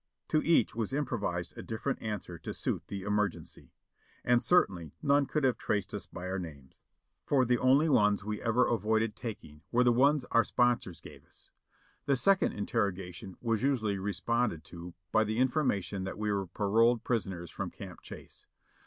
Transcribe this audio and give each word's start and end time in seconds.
To 0.29 0.41
each 0.43 0.73
was 0.73 0.93
improvised 0.93 1.55
a 1.55 1.61
different 1.61 2.01
answer 2.01 2.39
to 2.39 2.55
suit 2.55 2.81
the 2.87 3.03
emer 3.03 3.29
gency; 3.29 3.69
and 4.25 4.41
certainly 4.41 4.95
none 5.03 5.27
could 5.27 5.43
have 5.43 5.59
traced 5.59 5.93
us 5.93 6.07
by 6.07 6.27
the 6.27 6.39
names, 6.39 6.81
for 7.23 7.45
the 7.45 7.59
only 7.59 7.87
ones 7.87 8.23
we 8.23 8.41
ever 8.41 8.65
avoided 8.65 9.15
taking 9.15 9.61
were 9.71 9.83
the 9.83 9.91
ones 9.91 10.25
our 10.31 10.43
sponsors 10.43 11.01
gave 11.01 11.23
us. 11.23 11.51
The 12.07 12.15
second 12.15 12.53
interrogation 12.53 13.37
was 13.41 13.61
usually 13.61 13.99
responded 13.99 14.63
to 14.73 14.95
by 15.11 15.23
the 15.23 15.37
in 15.37 15.49
formation 15.49 16.03
that 16.05 16.17
we 16.17 16.31
were 16.31 16.47
paroled 16.47 17.03
prisoners 17.03 17.51
from 17.51 17.69
Camp 17.69 18.01
Chase. 18.01 18.47